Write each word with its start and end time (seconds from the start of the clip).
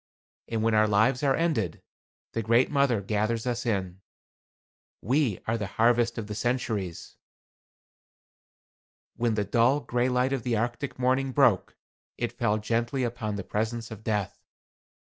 And 0.47 0.63
when 0.63 0.73
our 0.73 0.87
lives 0.87 1.21
are 1.21 1.35
ended, 1.35 1.79
the 2.33 2.41
Great 2.41 2.71
Mother 2.71 3.01
gathers 3.01 3.45
us 3.45 3.67
in. 3.67 4.01
We 4.99 5.39
are 5.45 5.59
the 5.59 5.67
harvest 5.77 6.17
of 6.17 6.25
the 6.25 6.33
centuries." 6.33 7.17
When 9.15 9.35
the 9.35 9.45
dull, 9.45 9.79
gray 9.81 10.09
light 10.09 10.33
of 10.33 10.41
the 10.41 10.57
Arctic 10.57 10.97
morning 10.97 11.31
broke, 11.33 11.77
it 12.17 12.31
fell 12.31 12.57
gently 12.57 13.03
upon 13.03 13.35
the 13.35 13.43
presence 13.43 13.91
of 13.91 14.03
Death. 14.03 14.41